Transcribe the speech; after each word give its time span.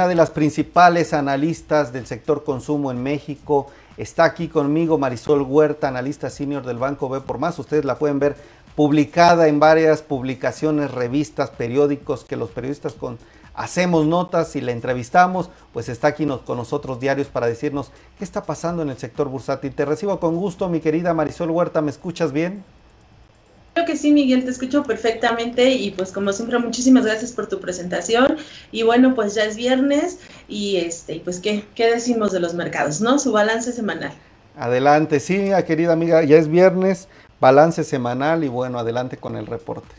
una 0.00 0.08
de 0.08 0.14
las 0.14 0.30
principales 0.30 1.12
analistas 1.12 1.92
del 1.92 2.06
sector 2.06 2.42
consumo 2.42 2.90
en 2.90 3.02
México. 3.02 3.66
Está 3.98 4.24
aquí 4.24 4.48
conmigo 4.48 4.96
Marisol 4.96 5.42
Huerta, 5.42 5.88
analista 5.88 6.30
senior 6.30 6.64
del 6.64 6.78
Banco 6.78 7.10
B 7.10 7.20
por 7.20 7.36
Más. 7.36 7.58
Ustedes 7.58 7.84
la 7.84 7.98
pueden 7.98 8.18
ver 8.18 8.34
publicada 8.74 9.46
en 9.46 9.60
varias 9.60 10.00
publicaciones, 10.00 10.90
revistas, 10.90 11.50
periódicos, 11.50 12.24
que 12.24 12.36
los 12.36 12.48
periodistas 12.48 12.94
con, 12.94 13.18
hacemos 13.52 14.06
notas 14.06 14.56
y 14.56 14.62
la 14.62 14.72
entrevistamos, 14.72 15.50
pues 15.74 15.90
está 15.90 16.08
aquí 16.08 16.26
con 16.46 16.56
nosotros 16.56 16.98
diarios 16.98 17.28
para 17.28 17.46
decirnos 17.46 17.90
qué 18.16 18.24
está 18.24 18.44
pasando 18.44 18.80
en 18.80 18.88
el 18.88 18.96
sector 18.96 19.28
bursátil. 19.28 19.74
Te 19.74 19.84
recibo 19.84 20.18
con 20.18 20.34
gusto, 20.34 20.70
mi 20.70 20.80
querida 20.80 21.12
Marisol 21.12 21.50
Huerta, 21.50 21.82
¿me 21.82 21.90
escuchas 21.90 22.32
bien? 22.32 22.64
Creo 23.74 23.86
que 23.86 23.96
sí, 23.96 24.12
Miguel, 24.12 24.44
te 24.44 24.50
escucho 24.50 24.82
perfectamente 24.82 25.70
y 25.70 25.92
pues 25.92 26.10
como 26.10 26.32
siempre 26.32 26.58
muchísimas 26.58 27.04
gracias 27.04 27.32
por 27.32 27.46
tu 27.46 27.60
presentación 27.60 28.36
y 28.72 28.82
bueno, 28.82 29.14
pues 29.14 29.34
ya 29.34 29.44
es 29.44 29.56
viernes 29.56 30.18
y 30.48 30.76
este, 30.76 31.20
pues 31.24 31.38
¿qué, 31.38 31.64
qué 31.74 31.90
decimos 31.90 32.32
de 32.32 32.40
los 32.40 32.54
mercados, 32.54 33.00
¿no? 33.00 33.18
Su 33.18 33.30
balance 33.30 33.72
semanal. 33.72 34.12
Adelante, 34.56 35.20
sí, 35.20 35.50
querida 35.66 35.92
amiga, 35.92 36.22
ya 36.24 36.36
es 36.36 36.48
viernes, 36.48 37.06
balance 37.40 37.84
semanal 37.84 38.42
y 38.42 38.48
bueno, 38.48 38.78
adelante 38.78 39.16
con 39.16 39.36
el 39.36 39.46
reporte. 39.46 39.94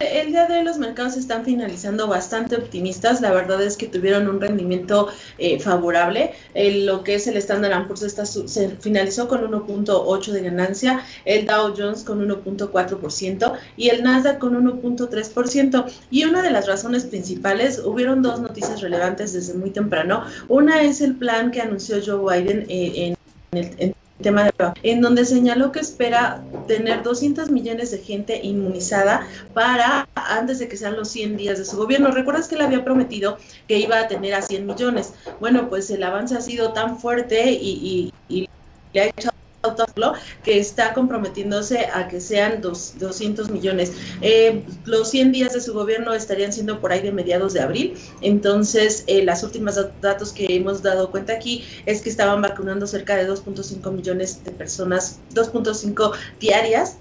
El 0.00 0.28
día 0.28 0.46
de 0.46 0.56
hoy 0.56 0.64
los 0.64 0.78
mercados 0.78 1.18
están 1.18 1.44
finalizando 1.44 2.06
bastante 2.06 2.56
optimistas. 2.56 3.20
La 3.20 3.32
verdad 3.32 3.62
es 3.62 3.76
que 3.76 3.86
tuvieron 3.86 4.28
un 4.28 4.40
rendimiento 4.40 5.08
eh, 5.36 5.60
favorable. 5.60 6.32
lo 6.54 7.04
que 7.04 7.16
es 7.16 7.26
el 7.26 7.36
Standard 7.36 7.86
Poor's 7.86 8.02
está, 8.02 8.24
se 8.24 8.70
finalizó 8.76 9.28
con 9.28 9.42
1.8 9.42 10.32
de 10.32 10.40
ganancia, 10.40 11.04
el 11.26 11.44
Dow 11.44 11.74
Jones 11.76 12.02
con 12.02 12.26
1.4% 12.26 13.58
y 13.76 13.90
el 13.90 14.02
Nasdaq 14.02 14.38
con 14.38 14.54
1.3%. 14.54 15.86
Y 16.10 16.24
una 16.24 16.40
de 16.40 16.50
las 16.50 16.66
razones 16.66 17.04
principales, 17.04 17.78
hubieron 17.84 18.22
dos 18.22 18.40
noticias 18.40 18.80
relevantes 18.80 19.34
desde 19.34 19.52
muy 19.52 19.68
temprano. 19.68 20.24
Una 20.48 20.80
es 20.80 21.02
el 21.02 21.14
plan 21.16 21.50
que 21.50 21.60
anunció 21.60 21.98
Joe 22.02 22.40
Biden 22.40 22.64
eh, 22.70 23.14
en 23.52 23.58
el 23.58 23.70
en 23.78 23.99
tema 24.20 24.44
de 24.44 24.50
en 24.82 25.00
donde 25.00 25.24
señaló 25.24 25.72
que 25.72 25.80
espera 25.80 26.42
tener 26.66 27.02
200 27.02 27.50
millones 27.50 27.90
de 27.90 27.98
gente 27.98 28.40
inmunizada 28.42 29.26
para 29.54 30.08
antes 30.14 30.58
de 30.58 30.68
que 30.68 30.76
sean 30.76 30.96
los 30.96 31.08
100 31.08 31.36
días 31.36 31.58
de 31.58 31.64
su 31.64 31.76
gobierno. 31.76 32.10
¿Recuerdas 32.10 32.48
que 32.48 32.56
él 32.56 32.60
había 32.60 32.84
prometido 32.84 33.38
que 33.66 33.78
iba 33.78 33.98
a 33.98 34.08
tener 34.08 34.34
a 34.34 34.42
100 34.42 34.66
millones? 34.66 35.14
Bueno, 35.40 35.68
pues 35.68 35.90
el 35.90 36.02
avance 36.02 36.36
ha 36.36 36.40
sido 36.40 36.72
tan 36.72 36.98
fuerte 36.98 37.52
y, 37.52 38.12
y 38.28 38.48
le 38.92 39.00
ha 39.00 39.06
hecho 39.06 39.29
que 40.44 40.58
está 40.58 40.94
comprometiéndose 40.94 41.86
a 41.92 42.08
que 42.08 42.20
sean 42.20 42.60
dos, 42.60 42.94
200 42.98 43.50
millones. 43.50 43.92
Eh, 44.20 44.64
los 44.84 45.10
100 45.10 45.32
días 45.32 45.52
de 45.52 45.60
su 45.60 45.72
gobierno 45.72 46.14
estarían 46.14 46.52
siendo 46.52 46.80
por 46.80 46.92
ahí 46.92 47.00
de 47.00 47.12
mediados 47.12 47.52
de 47.52 47.60
abril, 47.60 47.94
entonces 48.20 49.04
eh, 49.06 49.24
las 49.24 49.42
últimas 49.42 49.78
datos 50.00 50.32
que 50.32 50.46
hemos 50.54 50.82
dado 50.82 51.10
cuenta 51.10 51.32
aquí 51.32 51.64
es 51.86 52.02
que 52.02 52.10
estaban 52.10 52.42
vacunando 52.42 52.86
cerca 52.86 53.16
de 53.16 53.28
2.5 53.28 53.92
millones 53.92 54.44
de 54.44 54.50
personas, 54.50 55.18
2.5 55.34 56.12
diarias. 56.38 56.96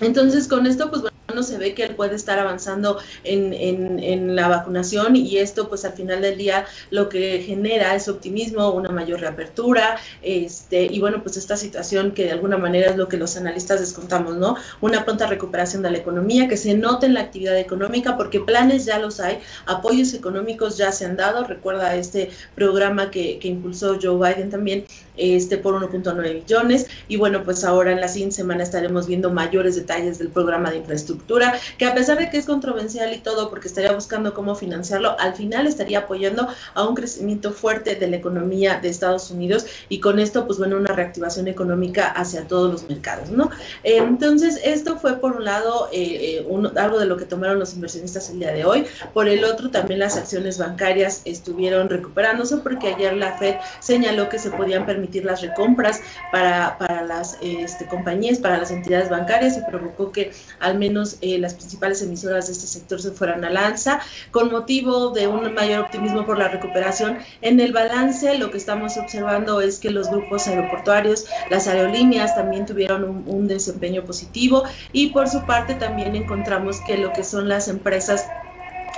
Entonces 0.00 0.48
con 0.48 0.66
esto 0.66 0.88
pues 0.88 1.02
bueno, 1.02 1.09
no 1.09 1.09
se 1.42 1.58
ve 1.58 1.74
que 1.74 1.84
él 1.84 1.94
puede 1.94 2.16
estar 2.16 2.38
avanzando 2.38 2.98
en, 3.24 3.52
en, 3.52 4.36
la 4.36 4.48
vacunación 4.48 5.16
y 5.16 5.38
esto 5.38 5.68
pues 5.68 5.84
al 5.84 5.92
final 5.92 6.20
del 6.22 6.36
día 6.36 6.66
lo 6.90 7.08
que 7.08 7.42
genera 7.42 7.94
es 7.94 8.08
optimismo, 8.08 8.70
una 8.70 8.90
mayor 8.90 9.20
reapertura 9.20 9.98
este, 10.22 10.84
y 10.84 11.00
bueno 11.00 11.22
pues 11.22 11.36
esta 11.36 11.56
situación 11.56 12.12
que 12.12 12.24
de 12.24 12.32
alguna 12.32 12.58
manera 12.58 12.90
es 12.90 12.96
lo 12.96 13.08
que 13.08 13.16
los 13.16 13.36
analistas 13.36 13.80
descontamos, 13.80 14.36
¿no? 14.36 14.56
Una 14.80 15.04
pronta 15.04 15.26
recuperación 15.26 15.82
de 15.82 15.90
la 15.90 15.98
economía, 15.98 16.48
que 16.48 16.56
se 16.56 16.74
note 16.74 17.06
en 17.06 17.14
la 17.14 17.20
actividad 17.20 17.58
económica 17.58 18.16
porque 18.16 18.40
planes 18.40 18.84
ya 18.84 18.98
los 18.98 19.20
hay, 19.20 19.38
apoyos 19.66 20.14
económicos 20.14 20.76
ya 20.76 20.92
se 20.92 21.04
han 21.06 21.16
dado, 21.16 21.44
recuerda 21.44 21.94
este 21.96 22.30
programa 22.54 23.10
que, 23.10 23.38
que 23.38 23.48
impulsó 23.48 23.98
Joe 24.00 24.16
Biden 24.16 24.50
también 24.50 24.84
este 25.20 25.58
por 25.58 25.74
1.9 25.74 26.34
billones 26.34 26.86
y 27.08 27.16
bueno 27.16 27.44
pues 27.44 27.64
ahora 27.64 27.92
en 27.92 28.00
la 28.00 28.08
siguiente 28.08 28.36
semana 28.36 28.62
estaremos 28.62 29.06
viendo 29.06 29.30
mayores 29.30 29.76
detalles 29.76 30.18
del 30.18 30.28
programa 30.28 30.70
de 30.70 30.78
infraestructura 30.78 31.54
que 31.78 31.86
a 31.86 31.94
pesar 31.94 32.18
de 32.18 32.30
que 32.30 32.38
es 32.38 32.46
controversial 32.46 33.12
y 33.14 33.18
todo, 33.18 33.50
porque 33.50 33.68
estaría 33.68 33.92
buscando 33.92 34.34
cómo 34.34 34.54
financiarlo, 34.54 35.18
al 35.18 35.34
final 35.34 35.66
estaría 35.66 36.00
apoyando 36.00 36.48
a 36.74 36.86
un 36.86 36.94
crecimiento 36.94 37.52
fuerte 37.52 37.94
de 37.94 38.08
la 38.08 38.16
economía 38.16 38.80
de 38.80 38.88
Estados 38.88 39.30
Unidos 39.30 39.66
y 39.88 40.00
con 40.00 40.18
esto, 40.18 40.46
pues 40.46 40.58
bueno, 40.58 40.76
una 40.76 40.92
reactivación 40.92 41.48
económica 41.48 42.08
hacia 42.08 42.46
todos 42.46 42.70
los 42.70 42.88
mercados, 42.88 43.30
¿no? 43.30 43.50
entonces, 43.82 44.60
esto 44.64 44.98
fue 44.98 45.20
por 45.20 45.36
un 45.36 45.44
lado 45.44 45.88
eh, 45.92 46.44
eh, 46.44 46.70
algo 46.76 46.98
de 46.98 47.06
lo 47.06 47.16
que 47.16 47.24
tomaron 47.24 47.58
los 47.58 47.74
inversionistas 47.74 48.30
el 48.30 48.40
día 48.40 48.52
de 48.52 48.64
hoy, 48.64 48.86
por 49.12 49.28
el 49.28 49.44
otro 49.44 49.70
también 49.70 50.00
las 50.00 50.16
acciones 50.16 50.58
bancarias 50.58 51.22
estuvieron 51.24 51.88
recuperándose 51.88 52.58
porque 52.58 52.88
ayer 52.88 53.14
la 53.14 53.36
Fed 53.38 53.56
señaló 53.80 54.28
que 54.28 54.38
se 54.38 54.50
podían 54.50 54.86
permitir 54.86 55.09
las 55.24 55.42
recompras 55.42 56.00
para, 56.32 56.78
para 56.78 57.02
las 57.02 57.38
este, 57.40 57.86
compañías, 57.86 58.38
para 58.38 58.58
las 58.58 58.70
entidades 58.70 59.08
bancarias 59.08 59.56
y 59.56 59.70
provocó 59.70 60.12
que 60.12 60.32
al 60.60 60.78
menos 60.78 61.18
eh, 61.20 61.38
las 61.38 61.54
principales 61.54 62.02
emisoras 62.02 62.46
de 62.46 62.52
este 62.52 62.66
sector 62.66 63.00
se 63.00 63.10
fueran 63.10 63.44
a 63.44 63.50
lanza, 63.50 64.00
con 64.30 64.50
motivo 64.50 65.10
de 65.10 65.26
un 65.26 65.52
mayor 65.54 65.80
optimismo 65.80 66.24
por 66.24 66.38
la 66.38 66.48
recuperación. 66.48 67.18
En 67.42 67.60
el 67.60 67.72
balance 67.72 68.38
lo 68.38 68.50
que 68.50 68.58
estamos 68.58 68.96
observando 68.96 69.60
es 69.60 69.78
que 69.78 69.90
los 69.90 70.10
grupos 70.10 70.46
aeroportuarios, 70.46 71.26
las 71.50 71.66
aerolíneas 71.66 72.34
también 72.34 72.66
tuvieron 72.66 73.04
un, 73.04 73.24
un 73.26 73.48
desempeño 73.48 74.04
positivo 74.04 74.64
y 74.92 75.08
por 75.08 75.28
su 75.28 75.44
parte 75.46 75.74
también 75.74 76.14
encontramos 76.14 76.80
que 76.86 76.96
lo 76.96 77.12
que 77.12 77.24
son 77.24 77.48
las 77.48 77.68
empresas 77.68 78.26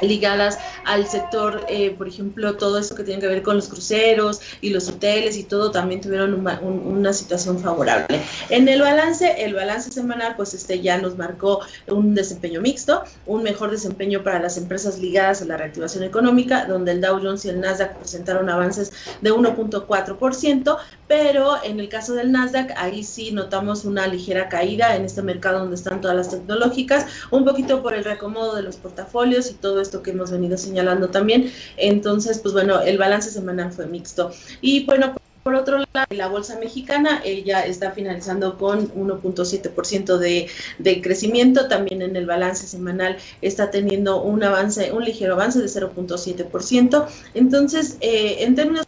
ligadas 0.03 0.59
al 0.85 1.07
sector, 1.07 1.65
eh, 1.69 1.91
por 1.97 2.09
ejemplo, 2.09 2.57
todo 2.57 2.79
esto 2.79 2.95
que 2.95 3.05
tiene 3.05 3.21
que 3.21 3.29
ver 3.29 3.43
con 3.43 3.57
los 3.57 3.69
cruceros 3.69 4.41
y 4.61 4.71
los 4.71 4.89
hoteles 4.89 5.37
y 5.37 5.45
todo, 5.45 5.71
también 5.71 6.01
tuvieron 6.01 6.35
una 6.63 7.13
situación 7.13 7.59
favorable. 7.59 8.21
En 8.51 8.69
el 8.69 8.81
balance, 8.81 9.45
el 9.45 9.55
balance 9.55 9.91
semanal, 9.91 10.35
pues 10.37 10.55
este 10.55 10.81
ya 10.81 10.99
nos 10.99 11.17
marcó 11.17 11.61
un 11.89 12.15
desempeño 12.15 12.61
mixto, 12.61 13.05
un 13.27 13.43
mejor 13.43 13.71
desempeño 13.71 14.23
para 14.23 14.39
las 14.39 14.57
empresas 14.57 14.99
ligadas 14.99 15.43
a 15.43 15.45
la 15.45 15.57
reactivación 15.57 16.05
económica, 16.05 16.67
donde 16.67 16.93
el 16.93 17.01
Dow 17.01 17.21
Jones 17.23 17.45
y 17.45 17.51
el 17.51 17.61
Nasdaq 17.61 17.97
presentaron 17.99 18.49
avances 18.49 18.93
de 19.21 19.33
1.4%, 19.33 20.79
pero 21.13 21.63
en 21.63 21.79
el 21.79 21.91
caso 21.91 22.15
del 22.15 22.33
Nasdaq, 22.33 22.73
ahí 22.75 23.05
sí 23.05 23.33
notamos 23.33 23.85
una 23.85 24.07
ligera 24.07 24.49
caída 24.49 24.97
en 24.97 25.05
este 25.05 25.21
mercado 25.21 25.59
donde 25.59 25.75
están 25.75 26.01
todas 26.01 26.17
las 26.17 26.31
tecnológicas, 26.31 27.05
un 27.31 27.45
poquito 27.45 27.83
por 27.83 27.93
el 27.93 28.03
reacomodo 28.03 28.57
de 28.57 28.63
los 28.63 28.77
portafolios 28.77 29.51
y 29.51 29.53
todo 29.53 29.83
esto 29.83 30.03
que 30.03 30.13
hemos 30.13 30.31
venido 30.31 30.57
señalando 30.57 31.11
también. 31.11 31.53
Entonces, 31.77 32.39
pues 32.39 32.55
bueno, 32.55 32.81
el 32.81 32.97
balance 32.97 33.31
semanal 33.31 33.73
fue 33.73 33.87
mixto. 33.87 34.31
Y 34.63 34.87
bueno, 34.87 35.15
por 35.43 35.55
otro 35.55 35.85
lado, 35.93 36.07
la 36.09 36.29
bolsa 36.29 36.59
mexicana 36.59 37.21
ella 37.27 37.67
está 37.67 37.91
finalizando 37.91 38.57
con 38.57 38.91
1.7% 38.95 40.17
de, 40.17 40.49
de 40.79 41.03
crecimiento. 41.03 41.69
También 41.69 42.01
en 42.01 42.17
el 42.17 42.25
balance 42.25 42.67
semanal 42.67 43.19
está 43.43 43.71
teniendo 43.71 44.23
un 44.23 44.43
avance, 44.45 44.93
un 44.93 45.05
ligero 45.05 45.35
avance 45.35 45.59
de 45.59 45.67
0.7%. 45.67 47.07
Entonces, 47.35 47.99
eh, 48.01 48.37
en 48.45 48.55
términos 48.55 48.87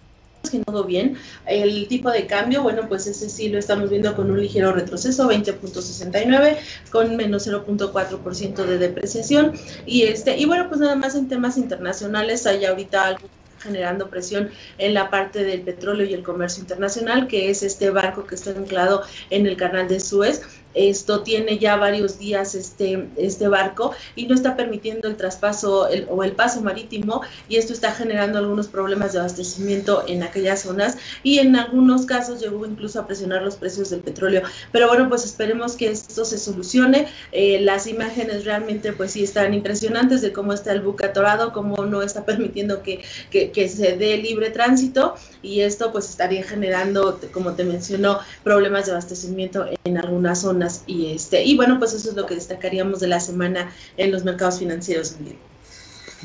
no 0.67 0.85
bien. 0.85 1.17
El 1.47 1.89
tipo 1.89 2.11
de 2.11 2.27
cambio, 2.27 2.63
bueno, 2.63 2.89
pues 2.89 3.07
ese 3.07 3.29
sí 3.29 3.49
lo 3.49 3.59
estamos 3.59 3.91
viendo 3.91 4.15
con 4.15 4.31
un 4.31 4.41
ligero 4.41 4.73
retroceso, 4.73 5.29
20.69, 5.29 6.59
con 6.91 7.17
menos 7.17 7.47
0.4% 7.47 8.65
de 8.65 8.79
depreciación. 8.79 9.53
Y 9.87 10.03
este, 10.03 10.37
y 10.37 10.45
bueno, 10.45 10.69
pues 10.69 10.81
nada 10.81 10.97
más 10.97 11.15
en 11.15 11.29
temas 11.29 11.57
internacionales 11.57 12.47
hay 12.47 12.65
ahorita 12.65 13.07
algo 13.07 13.29
generando 13.65 14.11
presión 14.11 14.51
en 14.79 14.95
la 14.95 15.11
parte 15.11 15.43
del 15.43 15.63
petróleo 15.63 16.07
y 16.07 16.13
el 16.13 16.23
comercio 16.23 16.61
internacional, 16.61 17.27
que 17.27 17.51
es 17.51 17.63
este 17.63 17.91
barco 17.91 18.27
que 18.27 18.35
está 18.35 18.51
anclado 18.51 19.03
en 19.31 19.47
el 19.47 19.57
canal 19.57 19.89
de 19.89 20.01
Suez. 20.01 20.43
Esto 20.75 21.23
tiene 21.23 21.59
ya 21.59 21.77
varios 21.77 22.19
días 22.19 22.55
este, 22.55 23.09
este 23.17 23.49
barco 23.49 23.93
y 24.17 24.27
no 24.27 24.35
está 24.35 24.57
permitiendo 24.57 25.09
el 25.09 25.17
traspaso 25.17 25.89
o 26.09 26.25
el 26.25 26.33
paso 26.33 26.61
marítimo 26.63 27.23
y 27.49 27.57
esto 27.57 27.73
está 27.73 27.93
generando 27.93 28.39
algunos 28.39 28.69
problemas 28.69 29.13
de 29.13 29.21
abastecimiento 29.21 30.05
en 30.07 30.23
aquellas 30.23 30.63
zonas 30.63 30.97
y 31.23 31.39
en 31.39 31.57
algunos 31.57 32.07
casos 32.07 32.41
llegó 32.41 32.67
incluso 32.67 33.01
a 33.01 33.07
presionar 33.07 33.43
los 33.43 33.57
precios 33.57 33.91
del 33.91 34.01
petróleo. 34.01 34.43
Pero 34.73 34.89
bueno, 34.89 35.09
pues 35.09 35.25
esperemos 35.25 35.77
que 35.77 35.91
esto 35.91 36.25
se 36.25 36.39
solucione. 36.39 37.09
Eh, 37.33 37.61
las 37.61 37.87
imágenes 37.87 38.45
realmente 38.45 38.93
pues 38.93 39.13
sí 39.13 39.23
están 39.23 39.55
impresionantes 39.55 40.23
de 40.23 40.33
cómo 40.33 40.53
está 40.53 40.73
el 40.73 40.81
buque 40.81 41.07
atorado, 41.07 41.53
cómo 41.53 41.85
no 41.87 42.03
está 42.03 42.25
permitiendo 42.25 42.83
que, 42.83 43.03
que 43.31 43.69
se 43.69 43.97
dé 43.97 44.17
libre 44.17 44.51
tránsito 44.51 45.15
y 45.43 45.61
esto 45.61 45.93
pues 45.93 46.09
estaría 46.09 46.43
generando, 46.43 47.21
como 47.33 47.53
te 47.53 47.65
mencionó, 47.65 48.19
problemas 48.43 48.87
de 48.87 48.93
abastecimiento 48.93 49.67
en 49.85 49.99
algunas 49.99 50.41
zonas 50.41 50.64
y 50.87 51.13
este 51.13 51.45
y 51.45 51.57
bueno 51.57 51.79
pues 51.79 51.93
eso 51.93 52.11
es 52.11 52.17
lo 52.17 52.27
que 52.27 52.35
destacaríamos 52.35 53.01
de 53.01 53.09
la 53.09 53.21
semana 53.21 53.73
en 53.97 54.13
los 54.13 54.25
mercados 54.25 54.59
financieros 54.59 55.17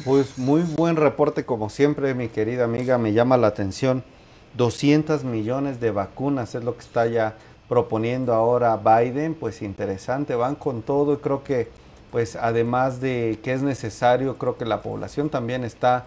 pues 0.06 0.38
muy 0.38 0.62
buen 0.62 0.96
reporte 0.96 1.46
como 1.46 1.70
siempre 1.70 2.14
mi 2.14 2.30
querida 2.30 2.64
amiga 2.64 2.98
me 2.98 3.12
llama 3.12 3.38
la 3.38 3.48
atención. 3.48 4.04
200 4.56 5.26
millones 5.26 5.80
de 5.80 5.92
vacunas 5.92 6.56
es 6.56 6.64
lo 6.64 6.76
que 6.76 6.82
está 6.82 7.06
ya 7.08 7.36
proponiendo 7.68 8.34
ahora 8.34 8.78
Biden. 8.78 9.36
Pues 9.36 9.62
interesante 9.62 10.36
van 10.36 10.56
con 10.56 10.84
todo. 10.84 11.14
Y 11.14 11.18
creo 11.18 11.44
que 11.44 11.68
pues 12.12 12.38
además 12.38 13.02
de 13.02 13.40
que 13.44 13.54
es 13.54 13.62
necesario 13.62 14.38
creo 14.38 14.58
que 14.58 14.66
la 14.66 14.82
población 14.82 15.30
también 15.30 15.64
está 15.64 16.06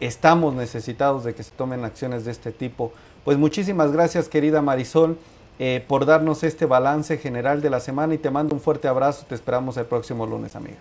estamos 0.00 0.54
necesitados 0.54 1.24
de 1.24 1.34
que 1.34 1.42
se 1.42 1.50
tomen 1.50 1.84
acciones 1.84 2.24
de 2.24 2.30
este 2.30 2.52
tipo. 2.52 2.92
Pues 3.24 3.36
muchísimas 3.36 3.92
gracias 3.92 4.28
querida 4.28 4.62
Marisol 4.62 5.18
eh, 5.64 5.80
por 5.86 6.06
darnos 6.06 6.42
este 6.42 6.66
balance 6.66 7.18
general 7.18 7.62
de 7.62 7.70
la 7.70 7.78
semana 7.78 8.14
y 8.14 8.18
te 8.18 8.32
mando 8.32 8.52
un 8.52 8.60
fuerte 8.60 8.88
abrazo, 8.88 9.26
te 9.28 9.36
esperamos 9.36 9.76
el 9.76 9.86
próximo 9.86 10.26
lunes 10.26 10.56
amiga. 10.56 10.78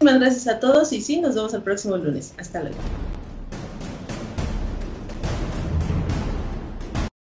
Muchas 0.00 0.18
gracias 0.18 0.48
a 0.48 0.58
todos 0.58 0.92
y 0.92 1.00
sí, 1.00 1.20
nos 1.20 1.36
vemos 1.36 1.54
el 1.54 1.62
próximo 1.62 1.96
lunes. 1.96 2.34
Hasta 2.36 2.62
luego. 2.62 2.76